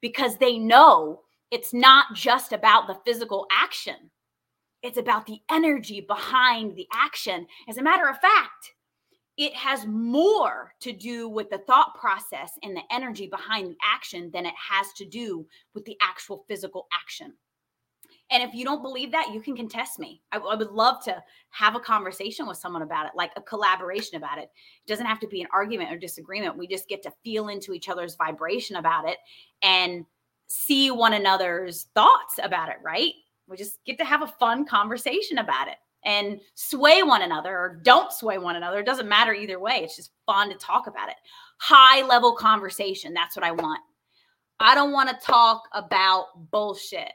because 0.00 0.36
they 0.38 0.58
know 0.58 1.20
it's 1.50 1.74
not 1.74 2.06
just 2.14 2.52
about 2.52 2.86
the 2.86 2.98
physical 3.04 3.46
action. 3.52 4.10
It's 4.82 4.98
about 4.98 5.26
the 5.26 5.38
energy 5.50 6.00
behind 6.00 6.74
the 6.74 6.88
action. 6.92 7.46
As 7.68 7.76
a 7.76 7.82
matter 7.82 8.08
of 8.08 8.18
fact, 8.18 8.72
it 9.36 9.54
has 9.54 9.86
more 9.86 10.74
to 10.80 10.92
do 10.92 11.28
with 11.28 11.48
the 11.50 11.58
thought 11.58 11.94
process 11.98 12.52
and 12.62 12.76
the 12.76 12.82
energy 12.90 13.26
behind 13.26 13.70
the 13.70 13.76
action 13.82 14.30
than 14.32 14.44
it 14.44 14.54
has 14.56 14.92
to 14.94 15.06
do 15.06 15.46
with 15.74 15.84
the 15.84 15.96
actual 16.02 16.44
physical 16.48 16.86
action. 16.92 17.32
And 18.30 18.42
if 18.42 18.54
you 18.54 18.64
don't 18.64 18.82
believe 18.82 19.10
that, 19.12 19.30
you 19.32 19.40
can 19.40 19.56
contest 19.56 19.98
me. 19.98 20.22
I, 20.32 20.38
I, 20.38 20.54
would 20.54 20.70
love 20.70 21.02
to 21.04 21.22
have 21.50 21.74
a 21.74 21.80
conversation 21.80 22.46
with 22.46 22.56
someone 22.56 22.82
about 22.82 23.06
it, 23.06 23.12
like 23.14 23.32
a 23.36 23.42
collaboration 23.42 24.16
about 24.16 24.38
it. 24.38 24.44
It 24.44 24.88
doesn't 24.88 25.06
have 25.06 25.20
to 25.20 25.26
be 25.26 25.42
an 25.42 25.48
argument 25.52 25.92
or 25.92 25.98
disagreement. 25.98 26.56
We 26.56 26.66
just 26.66 26.88
get 26.88 27.02
to 27.02 27.12
feel 27.22 27.48
into 27.48 27.72
each 27.72 27.90
other's 27.90 28.14
vibration 28.14 28.76
about 28.76 29.06
it 29.06 29.18
and 29.62 30.06
see 30.46 30.90
one 30.90 31.12
another's 31.12 31.88
thoughts 31.94 32.38
about 32.42 32.70
it, 32.70 32.76
right? 32.82 33.12
We 33.48 33.56
just 33.56 33.84
get 33.84 33.98
to 33.98 34.04
have 34.04 34.22
a 34.22 34.34
fun 34.38 34.66
conversation 34.66 35.38
about 35.38 35.68
it 35.68 35.76
and 36.04 36.40
sway 36.54 37.02
one 37.02 37.22
another 37.22 37.56
or 37.56 37.80
don't 37.82 38.12
sway 38.12 38.38
one 38.38 38.56
another. 38.56 38.80
It 38.80 38.86
doesn't 38.86 39.08
matter 39.08 39.32
either 39.32 39.60
way. 39.60 39.80
It's 39.82 39.96
just 39.96 40.10
fun 40.26 40.48
to 40.50 40.56
talk 40.56 40.86
about 40.86 41.08
it. 41.08 41.16
High 41.58 42.04
level 42.06 42.34
conversation. 42.34 43.14
That's 43.14 43.36
what 43.36 43.44
I 43.44 43.52
want. 43.52 43.80
I 44.58 44.74
don't 44.74 44.92
want 44.92 45.08
to 45.08 45.26
talk 45.26 45.62
about 45.72 46.50
bullshit. 46.50 47.12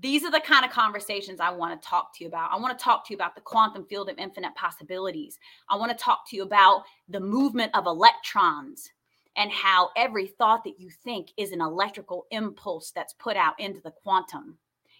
These 0.00 0.24
are 0.24 0.30
the 0.30 0.40
kind 0.40 0.64
of 0.64 0.70
conversations 0.70 1.40
I 1.40 1.50
want 1.50 1.80
to 1.80 1.88
talk 1.88 2.14
to 2.16 2.24
you 2.24 2.28
about. 2.28 2.52
I 2.52 2.58
want 2.58 2.78
to 2.78 2.84
talk 2.84 3.06
to 3.06 3.12
you 3.12 3.16
about 3.16 3.34
the 3.34 3.40
quantum 3.40 3.86
field 3.86 4.10
of 4.10 4.18
infinite 4.18 4.54
possibilities. 4.54 5.38
I 5.68 5.76
want 5.76 5.90
to 5.90 6.04
talk 6.04 6.28
to 6.28 6.36
you 6.36 6.42
about 6.42 6.82
the 7.08 7.20
movement 7.20 7.74
of 7.74 7.86
electrons 7.86 8.90
and 9.36 9.50
how 9.50 9.90
every 9.96 10.26
thought 10.26 10.64
that 10.64 10.78
you 10.78 10.90
think 10.90 11.30
is 11.36 11.52
an 11.52 11.60
electrical 11.60 12.26
impulse 12.30 12.90
that's 12.90 13.14
put 13.14 13.36
out 13.36 13.58
into 13.58 13.80
the 13.80 13.92
quantum 13.92 14.58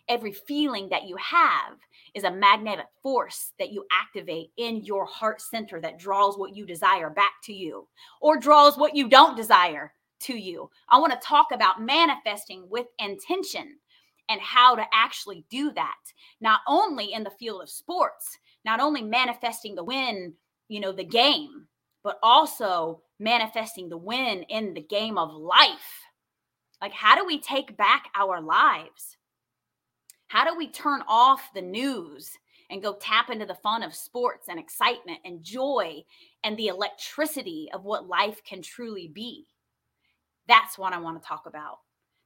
every 0.08 0.32
feeling 0.32 0.88
that 0.88 1.04
you 1.04 1.16
have 1.16 1.76
is 2.14 2.24
a 2.24 2.30
magnetic 2.30 2.86
force 3.02 3.52
that 3.58 3.70
you 3.70 3.84
activate 3.92 4.50
in 4.56 4.84
your 4.84 5.04
heart 5.04 5.40
center 5.40 5.80
that 5.80 5.98
draws 5.98 6.38
what 6.38 6.56
you 6.56 6.66
desire 6.66 7.10
back 7.10 7.32
to 7.44 7.52
you 7.52 7.86
or 8.20 8.38
draws 8.38 8.76
what 8.76 8.96
you 8.96 9.08
don't 9.08 9.36
desire 9.36 9.92
to 10.20 10.34
you. 10.34 10.70
I 10.88 10.98
want 10.98 11.12
to 11.12 11.26
talk 11.26 11.48
about 11.52 11.82
manifesting 11.82 12.66
with 12.68 12.86
intention 12.98 13.76
and 14.28 14.40
how 14.40 14.74
to 14.74 14.84
actually 14.92 15.44
do 15.50 15.72
that, 15.72 15.96
not 16.40 16.60
only 16.66 17.12
in 17.12 17.24
the 17.24 17.30
field 17.30 17.62
of 17.62 17.70
sports, 17.70 18.38
not 18.64 18.80
only 18.80 19.02
manifesting 19.02 19.74
the 19.74 19.84
win, 19.84 20.34
you 20.68 20.80
know, 20.80 20.92
the 20.92 21.04
game, 21.04 21.66
but 22.02 22.18
also 22.22 23.02
manifesting 23.18 23.88
the 23.88 23.96
win 23.96 24.42
in 24.44 24.74
the 24.74 24.82
game 24.82 25.18
of 25.18 25.32
life. 25.32 26.02
Like, 26.80 26.92
how 26.92 27.16
do 27.16 27.24
we 27.26 27.40
take 27.40 27.76
back 27.76 28.08
our 28.14 28.40
lives? 28.40 29.17
How 30.28 30.48
do 30.48 30.56
we 30.56 30.68
turn 30.68 31.02
off 31.08 31.50
the 31.54 31.62
news 31.62 32.30
and 32.70 32.82
go 32.82 32.94
tap 33.00 33.30
into 33.30 33.46
the 33.46 33.54
fun 33.54 33.82
of 33.82 33.94
sports 33.94 34.48
and 34.48 34.58
excitement 34.58 35.18
and 35.24 35.42
joy 35.42 36.02
and 36.44 36.56
the 36.56 36.68
electricity 36.68 37.68
of 37.72 37.84
what 37.84 38.08
life 38.08 38.42
can 38.44 38.62
truly 38.62 39.08
be? 39.08 39.46
That's 40.46 40.78
what 40.78 40.92
I 40.92 40.98
want 40.98 41.20
to 41.20 41.26
talk 41.26 41.46
about. 41.46 41.78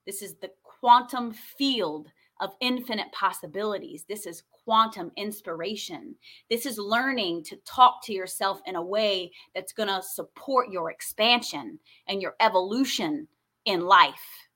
This 0.04 0.20
is 0.20 0.34
the 0.34 0.50
quantum 0.64 1.32
field 1.32 2.08
of 2.40 2.56
infinite 2.60 3.12
possibilities. 3.12 4.04
This 4.08 4.26
is 4.26 4.42
quantum 4.64 5.12
inspiration. 5.16 6.16
This 6.50 6.66
is 6.66 6.78
learning 6.78 7.44
to 7.44 7.56
talk 7.64 8.02
to 8.04 8.12
yourself 8.12 8.60
in 8.66 8.74
a 8.74 8.82
way 8.82 9.30
that's 9.54 9.72
going 9.72 9.88
to 9.88 10.02
support 10.02 10.70
your 10.70 10.90
expansion 10.90 11.78
and 12.08 12.20
your 12.20 12.34
evolution 12.40 13.28
in 13.64 13.82
life 13.82 14.48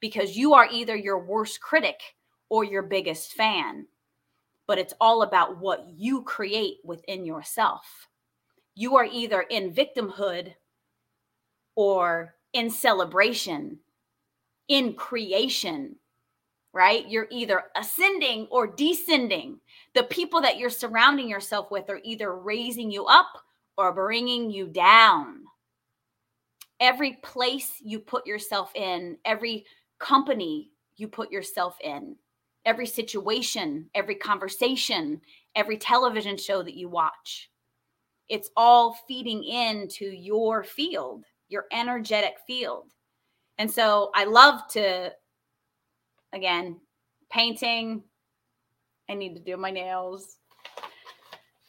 because 0.00 0.38
you 0.38 0.54
are 0.54 0.68
either 0.72 0.96
your 0.96 1.18
worst 1.18 1.60
critic 1.60 2.00
or 2.54 2.62
your 2.62 2.82
biggest 2.82 3.32
fan, 3.32 3.84
but 4.68 4.78
it's 4.78 4.94
all 5.00 5.22
about 5.22 5.58
what 5.58 5.88
you 5.88 6.22
create 6.22 6.76
within 6.84 7.26
yourself. 7.26 8.06
You 8.76 8.94
are 8.94 9.08
either 9.10 9.40
in 9.40 9.74
victimhood 9.74 10.54
or 11.74 12.36
in 12.52 12.70
celebration, 12.70 13.80
in 14.68 14.92
creation, 14.92 15.96
right? 16.72 17.08
You're 17.08 17.26
either 17.32 17.64
ascending 17.74 18.46
or 18.52 18.68
descending. 18.68 19.58
The 19.96 20.04
people 20.04 20.40
that 20.42 20.56
you're 20.56 20.70
surrounding 20.70 21.28
yourself 21.28 21.72
with 21.72 21.90
are 21.90 22.00
either 22.04 22.36
raising 22.36 22.88
you 22.88 23.04
up 23.06 23.32
or 23.76 23.92
bringing 23.92 24.48
you 24.48 24.68
down. 24.68 25.40
Every 26.78 27.14
place 27.14 27.72
you 27.80 27.98
put 27.98 28.28
yourself 28.28 28.70
in, 28.76 29.18
every 29.24 29.64
company 29.98 30.70
you 30.94 31.08
put 31.08 31.32
yourself 31.32 31.76
in, 31.82 32.14
every 32.64 32.86
situation, 32.86 33.88
every 33.94 34.14
conversation, 34.14 35.20
every 35.54 35.76
television 35.76 36.36
show 36.36 36.62
that 36.62 36.74
you 36.74 36.88
watch. 36.88 37.50
It's 38.28 38.50
all 38.56 38.96
feeding 39.06 39.44
into 39.44 40.06
your 40.06 40.64
field, 40.64 41.24
your 41.48 41.66
energetic 41.72 42.34
field. 42.46 42.90
And 43.58 43.70
so 43.70 44.10
I 44.14 44.24
love 44.24 44.66
to, 44.70 45.12
again, 46.32 46.80
painting. 47.30 48.02
I 49.08 49.14
need 49.14 49.34
to 49.34 49.42
do 49.42 49.56
my 49.56 49.70
nails. 49.70 50.38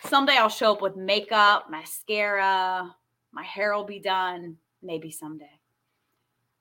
Someday 0.06 0.38
I'll 0.38 0.50
show 0.50 0.74
up 0.74 0.82
with 0.82 0.96
makeup, 0.96 1.70
mascara, 1.70 2.96
my 3.34 3.44
hair 3.44 3.76
will 3.76 3.86
be 3.86 4.00
done. 4.00 4.58
Maybe 4.82 5.12
someday. 5.12 5.60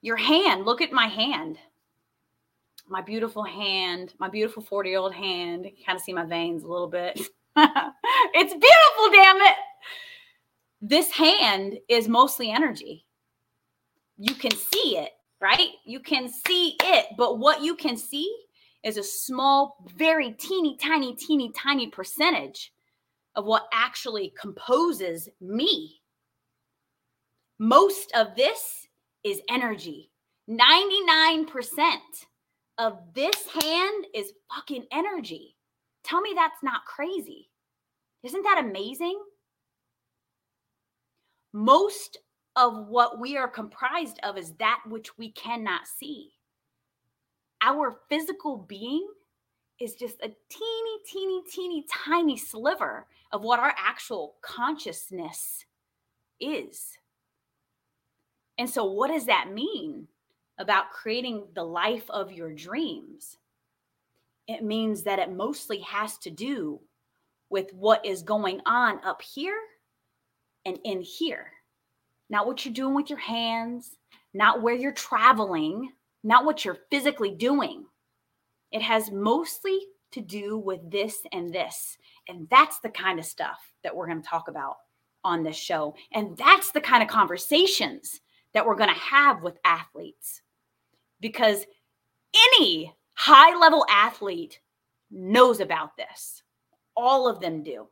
Your 0.01 0.17
hand, 0.17 0.65
look 0.65 0.81
at 0.81 0.93
my 0.93 1.07
hand 1.07 1.59
my 2.89 3.01
beautiful 3.01 3.43
hand, 3.43 4.15
my 4.19 4.29
beautiful 4.29 4.63
40 4.63 4.91
year 4.91 4.99
old 4.99 5.15
hand. 5.15 5.65
You 5.65 5.85
kind 5.85 5.97
of 5.97 6.03
see 6.03 6.13
my 6.13 6.25
veins 6.25 6.63
a 6.63 6.69
little 6.69 6.89
bit. 6.89 7.19
it's 7.57 8.53
beautiful, 8.53 9.11
damn 9.13 9.37
it. 9.39 9.57
This 10.81 11.11
hand 11.11 11.79
is 11.89 12.09
mostly 12.09 12.51
energy. 12.51 13.07
You 14.19 14.35
can 14.35 14.51
see 14.51 14.99
it, 14.99 15.11
right? 15.41 15.71
You 15.85 16.01
can 16.01 16.29
see 16.29 16.77
it, 16.83 17.07
but 17.17 17.39
what 17.39 17.63
you 17.63 17.75
can 17.75 17.97
see 17.97 18.33
is 18.85 18.99
a 18.99 19.03
small, 19.03 19.77
very 19.97 20.33
teeny, 20.33 20.77
tiny, 20.77 21.17
teeny, 21.17 21.51
tiny 21.57 21.89
percentage 21.89 22.73
of 23.35 23.47
what 23.47 23.67
actually 23.73 24.33
composes 24.39 25.29
me. 25.41 26.01
Most 27.59 28.13
of 28.15 28.37
this 28.37 28.87
is 29.25 29.41
energy. 29.49 30.11
99% 30.49 31.47
of 32.79 32.99
this 33.15 33.47
hand 33.47 34.07
is 34.15 34.33
fucking 34.55 34.87
energy. 34.93 35.57
Tell 36.03 36.21
me 36.21 36.33
that's 36.35 36.63
not 36.63 36.85
crazy. 36.85 37.51
Isn't 38.23 38.43
that 38.43 38.63
amazing? 38.65 39.19
Most 41.53 42.19
of 42.57 42.89
what 42.89 43.21
we 43.21 43.37
are 43.37 43.49
comprised 43.49 44.19
of 44.23 44.37
is 44.37 44.53
that 44.55 44.81
which 44.89 45.17
we 45.19 45.31
cannot 45.33 45.87
see. 45.87 46.31
Our 47.63 48.01
physical 48.09 48.57
being 48.57 49.07
is 49.81 49.95
just 49.95 50.17
a 50.17 50.35
teeny, 50.49 50.99
teeny, 51.07 51.43
teeny, 51.51 51.87
tiny 51.91 52.37
sliver 52.37 53.07
of 53.33 53.43
what 53.43 53.59
our 53.59 53.75
actual 53.79 54.37
consciousness 54.43 55.65
is. 56.41 56.99
And 58.59 58.69
so, 58.71 58.85
what 58.85 59.09
does 59.09 59.27
that 59.27 59.53
mean? 59.53 60.07
About 60.59 60.91
creating 60.91 61.47
the 61.55 61.65
life 61.65 62.09
of 62.11 62.33
your 62.33 62.53
dreams, 62.53 63.39
it 64.47 64.63
means 64.63 65.03
that 65.03 65.19
it 65.19 65.33
mostly 65.33 65.81
has 65.81 66.19
to 66.19 66.31
do 66.31 66.81
with 67.51 67.73
what 67.73 68.05
is 68.05 68.23
going 68.23 68.61
on 68.67 69.01
up 69.05 69.23
here 69.23 69.59
and 70.65 70.79
in 70.85 71.01
here. 71.01 71.53
Not 72.31 72.47
what 72.47 72.65
you're 72.65 72.75
doing 72.75 72.95
with 72.95 73.11
your 73.11 73.19
hands, 73.19 73.99
not 74.33 74.63
where 74.63 74.75
you're 74.75 74.93
traveling, 74.93 75.93
not 76.23 76.45
what 76.45 76.65
you're 76.65 76.79
physically 76.91 77.31
doing. 77.31 77.85
It 78.73 78.83
has 78.83 79.11
mostly 79.11 79.79
to 80.13 80.21
do 80.21 80.59
with 80.59 80.91
this 80.91 81.19
and 81.33 81.53
this. 81.53 81.97
And 82.29 82.49
that's 82.51 82.81
the 82.81 82.89
kind 82.89 83.19
of 83.19 83.25
stuff 83.25 83.59
that 83.83 83.95
we're 83.95 84.07
going 84.07 84.23
to 84.23 84.29
talk 84.29 84.49
about 84.49 84.77
on 85.23 85.43
this 85.43 85.57
show. 85.57 85.95
And 86.13 86.37
that's 86.37 86.73
the 86.73 86.81
kind 86.81 87.03
of 87.03 87.09
conversations 87.09 88.21
that 88.53 88.65
we're 88.65 88.77
going 88.77 88.93
to 88.93 89.01
have 89.01 89.43
with 89.43 89.59
athletes. 89.65 90.43
Because 91.25 91.65
any 92.53 92.95
high 93.15 93.57
level 93.59 93.87
athlete 93.89 94.61
knows 95.11 95.61
about 95.61 95.97
this. 95.97 96.43
All 96.95 97.27
of 97.27 97.41
them 97.41 97.63
do. 97.63 97.89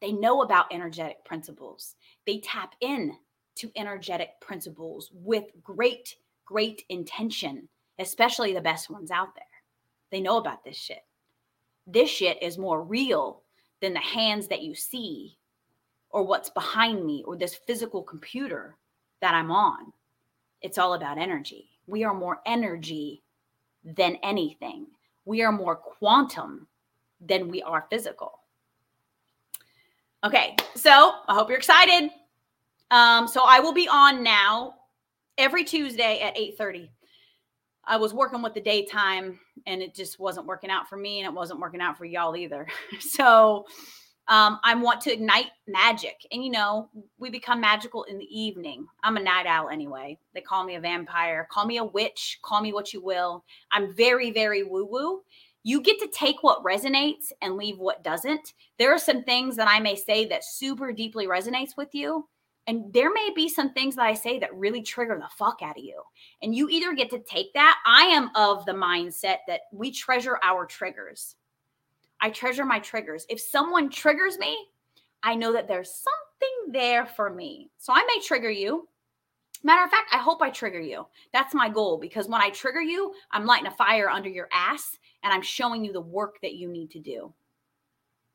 They 0.00 0.12
know 0.12 0.40
about 0.40 0.72
energetic 0.72 1.22
principles. 1.26 1.94
They 2.26 2.38
tap 2.38 2.74
in 2.80 3.12
to 3.56 3.70
energetic 3.76 4.30
principles 4.40 5.10
with 5.12 5.44
great, 5.62 6.16
great 6.46 6.84
intention, 6.88 7.68
especially 7.98 8.54
the 8.54 8.62
best 8.62 8.88
ones 8.88 9.10
out 9.10 9.34
there. 9.34 9.44
They 10.10 10.22
know 10.22 10.38
about 10.38 10.64
this 10.64 10.78
shit. 10.78 11.04
This 11.86 12.08
shit 12.08 12.42
is 12.42 12.56
more 12.56 12.82
real 12.82 13.42
than 13.82 13.92
the 13.92 14.00
hands 14.00 14.48
that 14.48 14.62
you 14.62 14.74
see 14.74 15.36
or 16.08 16.22
what's 16.22 16.48
behind 16.48 17.04
me 17.04 17.24
or 17.26 17.36
this 17.36 17.56
physical 17.66 18.02
computer 18.02 18.78
that 19.20 19.34
I'm 19.34 19.50
on. 19.50 19.92
It's 20.62 20.78
all 20.78 20.94
about 20.94 21.18
energy. 21.18 21.71
We 21.86 22.04
are 22.04 22.14
more 22.14 22.40
energy 22.46 23.22
than 23.84 24.16
anything. 24.22 24.86
We 25.24 25.42
are 25.42 25.52
more 25.52 25.76
quantum 25.76 26.66
than 27.20 27.48
we 27.48 27.62
are 27.62 27.86
physical. 27.90 28.40
Okay, 30.24 30.56
so 30.76 31.14
I 31.26 31.34
hope 31.34 31.48
you're 31.48 31.58
excited. 31.58 32.10
Um, 32.90 33.26
so 33.26 33.42
I 33.44 33.60
will 33.60 33.72
be 33.72 33.88
on 33.88 34.22
now 34.22 34.74
every 35.38 35.64
Tuesday 35.64 36.20
at 36.20 36.36
8:30. 36.36 36.90
I 37.84 37.96
was 37.96 38.14
working 38.14 38.42
with 38.42 38.54
the 38.54 38.60
daytime 38.60 39.40
and 39.66 39.82
it 39.82 39.94
just 39.94 40.20
wasn't 40.20 40.46
working 40.46 40.70
out 40.70 40.88
for 40.88 40.96
me 40.96 41.18
and 41.18 41.26
it 41.26 41.34
wasn't 41.34 41.58
working 41.58 41.80
out 41.80 41.98
for 41.98 42.04
y'all 42.04 42.36
either. 42.36 42.68
so 43.00 43.66
um, 44.28 44.60
I 44.62 44.74
want 44.74 45.00
to 45.02 45.12
ignite 45.12 45.50
magic. 45.66 46.26
And 46.30 46.44
you 46.44 46.50
know, 46.50 46.88
we 47.18 47.30
become 47.30 47.60
magical 47.60 48.04
in 48.04 48.18
the 48.18 48.40
evening. 48.40 48.86
I'm 49.02 49.16
a 49.16 49.22
night 49.22 49.46
owl 49.46 49.68
anyway. 49.68 50.18
They 50.34 50.40
call 50.40 50.64
me 50.64 50.76
a 50.76 50.80
vampire, 50.80 51.48
call 51.50 51.66
me 51.66 51.78
a 51.78 51.84
witch, 51.84 52.38
call 52.42 52.60
me 52.60 52.72
what 52.72 52.92
you 52.92 53.02
will. 53.02 53.44
I'm 53.72 53.94
very, 53.94 54.30
very 54.30 54.62
woo 54.62 54.86
woo. 54.86 55.22
You 55.64 55.80
get 55.80 55.98
to 56.00 56.08
take 56.08 56.42
what 56.42 56.64
resonates 56.64 57.30
and 57.40 57.56
leave 57.56 57.78
what 57.78 58.02
doesn't. 58.02 58.54
There 58.78 58.92
are 58.92 58.98
some 58.98 59.22
things 59.22 59.56
that 59.56 59.68
I 59.68 59.80
may 59.80 59.94
say 59.94 60.26
that 60.26 60.44
super 60.44 60.92
deeply 60.92 61.26
resonates 61.26 61.76
with 61.76 61.94
you. 61.94 62.28
And 62.68 62.92
there 62.92 63.12
may 63.12 63.30
be 63.34 63.48
some 63.48 63.72
things 63.72 63.96
that 63.96 64.06
I 64.06 64.14
say 64.14 64.38
that 64.38 64.54
really 64.54 64.82
trigger 64.82 65.18
the 65.20 65.28
fuck 65.36 65.60
out 65.62 65.78
of 65.78 65.84
you. 65.84 66.00
And 66.42 66.54
you 66.54 66.68
either 66.68 66.94
get 66.94 67.10
to 67.10 67.18
take 67.18 67.52
that. 67.54 67.78
I 67.84 68.04
am 68.04 68.30
of 68.36 68.64
the 68.66 68.72
mindset 68.72 69.38
that 69.48 69.62
we 69.72 69.90
treasure 69.90 70.38
our 70.44 70.64
triggers 70.64 71.34
I 72.22 72.30
treasure 72.30 72.64
my 72.64 72.78
triggers. 72.78 73.26
If 73.28 73.40
someone 73.40 73.90
triggers 73.90 74.38
me, 74.38 74.56
I 75.24 75.34
know 75.34 75.52
that 75.52 75.66
there's 75.66 75.90
something 75.90 76.72
there 76.72 77.04
for 77.04 77.28
me. 77.28 77.70
So 77.78 77.92
I 77.92 78.04
may 78.04 78.22
trigger 78.24 78.50
you. 78.50 78.88
Matter 79.64 79.84
of 79.84 79.90
fact, 79.90 80.10
I 80.12 80.18
hope 80.18 80.40
I 80.40 80.50
trigger 80.50 80.80
you. 80.80 81.06
That's 81.32 81.54
my 81.54 81.68
goal 81.68 81.98
because 81.98 82.28
when 82.28 82.40
I 82.40 82.50
trigger 82.50 82.80
you, 82.80 83.12
I'm 83.32 83.44
lighting 83.44 83.66
a 83.66 83.72
fire 83.72 84.08
under 84.08 84.28
your 84.28 84.48
ass 84.52 84.98
and 85.22 85.32
I'm 85.32 85.42
showing 85.42 85.84
you 85.84 85.92
the 85.92 86.00
work 86.00 86.40
that 86.42 86.54
you 86.54 86.68
need 86.68 86.90
to 86.92 87.00
do, 87.00 87.32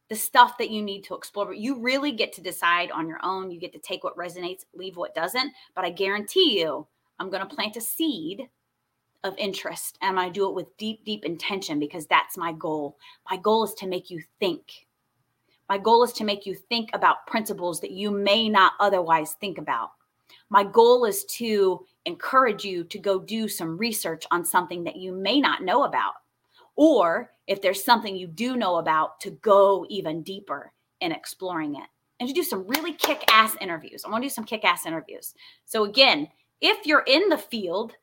the 0.10 0.16
stuff 0.16 0.58
that 0.58 0.70
you 0.70 0.82
need 0.82 1.04
to 1.04 1.16
explore. 1.16 1.46
But 1.46 1.58
you 1.58 1.80
really 1.80 2.12
get 2.12 2.34
to 2.34 2.42
decide 2.42 2.92
on 2.92 3.08
your 3.08 3.20
own. 3.24 3.52
You 3.52 3.60
get 3.60 3.74
to 3.74 3.80
take 3.80 4.04
what 4.04 4.18
resonates, 4.18 4.66
leave 4.74 4.98
what 4.98 5.16
doesn't. 5.16 5.54
But 5.76 5.86
I 5.86 5.92
guarantee 5.92 6.60
you, 6.60 6.88
I'm 7.20 7.30
going 7.30 7.46
to 7.46 7.56
plant 7.56 7.78
a 7.78 7.82
seed 7.82 8.50
of 9.24 9.38
interest 9.38 9.98
and 10.02 10.20
I 10.20 10.30
do 10.30 10.48
it 10.48 10.56
with 10.56 10.76
deep, 10.78 11.04
deep 11.06 11.26
intention 11.26 11.80
because 11.80 12.06
that's 12.08 12.38
my 12.38 12.54
goal. 12.54 12.98
My 13.30 13.38
goal 13.38 13.64
is 13.64 13.74
to 13.76 13.88
make 13.88 14.10
you 14.10 14.22
think. 14.40 14.88
My 15.70 15.78
goal 15.78 16.04
is 16.04 16.14
to 16.14 16.24
make 16.24 16.46
you 16.46 16.56
think 16.56 16.90
about 16.94 17.28
principles 17.28 17.82
that 17.82 17.92
you 17.92 18.10
may 18.12 18.48
not 18.48 18.74
otherwise 18.80 19.34
think 19.34 19.58
about. 19.58 19.92
My 20.50 20.64
goal 20.64 21.06
is 21.06 21.26
to 21.26 21.86
encourage 22.06 22.64
you 22.64 22.86
to 22.86 23.00
go 23.00 23.20
do 23.20 23.48
some 23.50 23.78
research 23.78 24.26
on 24.32 24.46
something 24.46 24.84
that 24.86 24.96
you 24.96 25.12
may 25.12 25.42
not 25.42 25.64
know 25.64 25.84
about. 25.84 26.14
Or 26.78 27.32
if 27.48 27.62
there's 27.62 27.84
something 27.84 28.16
you 28.16 28.28
do 28.28 28.56
know 28.56 28.78
about, 28.78 29.20
to 29.22 29.32
go 29.32 29.86
even 29.90 30.22
deeper 30.22 30.72
in 31.02 31.12
exploring 31.12 31.76
it 31.76 31.88
and 32.20 32.30
to 32.30 32.34
do 32.34 32.44
some 32.44 32.68
really 32.68 32.94
kick 32.94 33.24
ass 33.30 33.56
interviews. 33.60 34.04
I 34.06 34.10
want 34.10 34.24
to 34.24 34.30
do 34.30 34.34
some 34.34 34.46
kick 34.46 34.64
ass 34.64 34.86
interviews. 34.86 35.34
So, 35.66 35.84
again, 35.84 36.28
if 36.62 36.86
you're 36.86 37.04
in 37.08 37.30
the 37.30 37.38
field, 37.38 37.94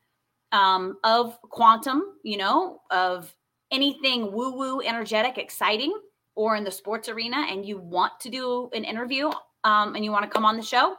um, 0.54 0.98
of 1.02 1.38
quantum, 1.42 2.14
you 2.22 2.38
know, 2.38 2.80
of 2.90 3.34
anything 3.72 4.32
woo 4.32 4.56
woo, 4.56 4.80
energetic, 4.80 5.36
exciting, 5.36 5.92
or 6.36 6.54
in 6.56 6.64
the 6.64 6.70
sports 6.70 7.08
arena, 7.08 7.44
and 7.50 7.66
you 7.66 7.78
want 7.78 8.12
to 8.20 8.30
do 8.30 8.70
an 8.72 8.84
interview 8.84 9.30
um, 9.64 9.96
and 9.96 10.04
you 10.04 10.12
want 10.12 10.24
to 10.24 10.30
come 10.30 10.44
on 10.44 10.56
the 10.56 10.62
show, 10.62 10.94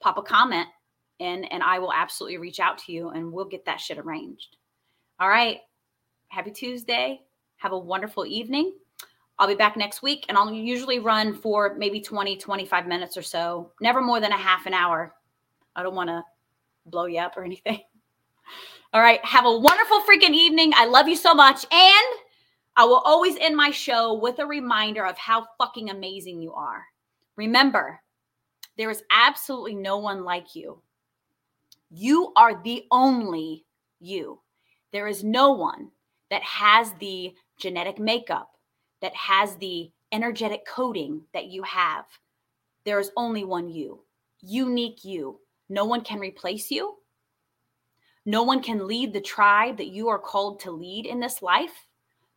pop 0.00 0.18
a 0.18 0.22
comment 0.22 0.68
in, 1.18 1.44
and 1.44 1.62
I 1.62 1.78
will 1.78 1.92
absolutely 1.92 2.36
reach 2.36 2.60
out 2.60 2.76
to 2.78 2.92
you 2.92 3.08
and 3.08 3.32
we'll 3.32 3.46
get 3.46 3.64
that 3.64 3.80
shit 3.80 3.98
arranged. 3.98 4.58
All 5.18 5.30
right. 5.30 5.60
Happy 6.28 6.50
Tuesday. 6.50 7.22
Have 7.56 7.72
a 7.72 7.78
wonderful 7.78 8.26
evening. 8.26 8.74
I'll 9.38 9.48
be 9.48 9.54
back 9.54 9.78
next 9.78 10.02
week 10.02 10.26
and 10.28 10.36
I'll 10.36 10.52
usually 10.52 10.98
run 10.98 11.34
for 11.34 11.74
maybe 11.78 12.02
20, 12.02 12.36
25 12.36 12.86
minutes 12.86 13.16
or 13.16 13.22
so, 13.22 13.72
never 13.80 14.02
more 14.02 14.20
than 14.20 14.32
a 14.32 14.36
half 14.36 14.66
an 14.66 14.74
hour. 14.74 15.14
I 15.74 15.82
don't 15.82 15.94
want 15.94 16.08
to 16.08 16.22
blow 16.84 17.06
you 17.06 17.20
up 17.20 17.36
or 17.36 17.44
anything. 17.44 17.80
All 18.92 19.00
right. 19.00 19.24
Have 19.24 19.46
a 19.46 19.58
wonderful 19.58 20.02
freaking 20.02 20.34
evening. 20.34 20.72
I 20.74 20.86
love 20.86 21.08
you 21.08 21.16
so 21.16 21.34
much. 21.34 21.64
And 21.70 22.20
I 22.76 22.84
will 22.84 23.02
always 23.04 23.36
end 23.38 23.56
my 23.56 23.70
show 23.70 24.14
with 24.14 24.38
a 24.38 24.46
reminder 24.46 25.04
of 25.04 25.16
how 25.16 25.46
fucking 25.58 25.90
amazing 25.90 26.40
you 26.40 26.52
are. 26.52 26.84
Remember, 27.36 28.00
there 28.76 28.90
is 28.90 29.02
absolutely 29.10 29.74
no 29.74 29.98
one 29.98 30.24
like 30.24 30.54
you. 30.54 30.80
You 31.90 32.32
are 32.36 32.62
the 32.62 32.84
only 32.90 33.64
you. 34.00 34.40
There 34.92 35.06
is 35.06 35.24
no 35.24 35.52
one 35.52 35.90
that 36.30 36.42
has 36.42 36.92
the 36.94 37.34
genetic 37.58 37.98
makeup, 37.98 38.50
that 39.00 39.14
has 39.14 39.56
the 39.56 39.90
energetic 40.12 40.66
coding 40.66 41.22
that 41.32 41.46
you 41.46 41.62
have. 41.62 42.04
There 42.84 43.00
is 43.00 43.10
only 43.16 43.44
one 43.44 43.68
you, 43.68 44.02
unique 44.40 45.04
you. 45.04 45.40
No 45.68 45.84
one 45.84 46.02
can 46.02 46.18
replace 46.18 46.70
you. 46.70 46.96
No 48.28 48.42
one 48.42 48.60
can 48.60 48.88
lead 48.88 49.12
the 49.12 49.20
tribe 49.20 49.76
that 49.76 49.86
you 49.86 50.08
are 50.08 50.18
called 50.18 50.58
to 50.60 50.72
lead 50.72 51.06
in 51.06 51.20
this 51.20 51.42
life. 51.42 51.86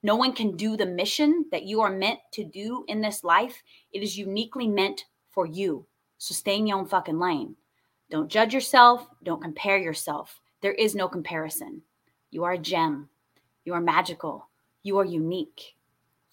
No 0.04 0.16
one 0.16 0.34
can 0.34 0.56
do 0.56 0.78
the 0.78 0.86
mission 0.86 1.46
that 1.52 1.64
you 1.64 1.82
are 1.82 1.90
meant 1.90 2.20
to 2.34 2.44
do 2.44 2.86
in 2.88 3.02
this 3.02 3.24
life. 3.24 3.64
It 3.92 4.04
is 4.04 4.16
uniquely 4.16 4.68
meant 4.68 5.06
for 5.32 5.48
you. 5.48 5.88
So 6.20 6.36
stay 6.36 6.58
in 6.58 6.68
your 6.68 6.78
own 6.78 6.86
fucking 6.86 7.18
lane. 7.18 7.56
Don't 8.12 8.30
judge 8.30 8.54
yourself. 8.54 9.08
Don't 9.24 9.42
compare 9.42 9.80
yourself. 9.80 10.40
There 10.62 10.74
is 10.74 10.94
no 10.94 11.08
comparison. 11.08 11.82
You 12.30 12.44
are 12.44 12.54
a 12.54 12.58
gem. 12.60 13.10
You 13.66 13.74
are 13.74 13.82
magical. 13.82 14.48
You 14.84 15.00
are 15.00 15.06
unique. 15.06 15.76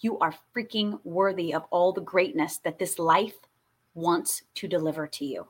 You 0.00 0.18
are 0.18 0.34
freaking 0.54 1.00
worthy 1.02 1.54
of 1.54 1.64
all 1.70 1.94
the 1.94 2.02
greatness 2.02 2.58
that 2.58 2.78
this 2.78 2.98
life 2.98 3.36
wants 3.94 4.42
to 4.56 4.68
deliver 4.68 5.06
to 5.06 5.24
you. 5.24 5.46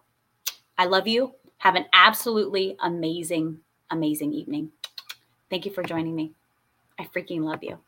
I 0.78 0.84
love 0.84 1.08
you. 1.08 1.32
Have 1.58 1.74
an 1.74 1.86
absolutely 1.92 2.76
amazing 2.80 3.58
amazing 3.90 4.32
evening. 4.32 4.72
Thank 5.50 5.66
you 5.66 5.72
for 5.72 5.82
joining 5.82 6.14
me. 6.14 6.32
I 6.98 7.04
freaking 7.04 7.42
love 7.42 7.62
you. 7.62 7.78